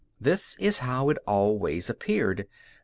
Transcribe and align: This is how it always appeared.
This 0.19 0.55
is 0.59 0.79
how 0.79 1.09
it 1.09 1.19
always 1.27 1.87
appeared. 1.87 2.47